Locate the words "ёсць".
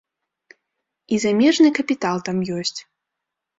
2.59-2.79